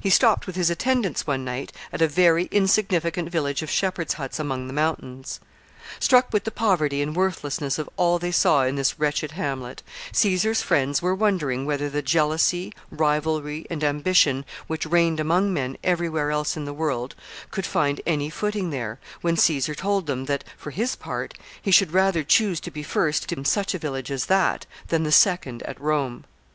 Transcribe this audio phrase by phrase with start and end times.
[0.00, 4.38] He stopped with his attendants one night at a very insignificant village of shepherds' huts
[4.38, 5.40] among the mountains.
[5.98, 9.82] Struck with the poverty and worthlessness of all they saw in this wretched hamlet,
[10.12, 16.10] Caesar's friends were wondering whether the jealousy, rivalry, and ambition which reigned among men every
[16.10, 17.14] where else in the world
[17.50, 21.32] could find any footing there, when Caesar told them that, for his part,
[21.62, 25.10] he should rather choose to be first in such a village as that than the
[25.12, 26.26] second at Rome.